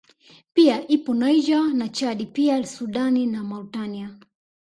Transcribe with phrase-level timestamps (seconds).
[0.53, 4.19] Pia ipo Niger na Chadi pia Sudani na Mauritania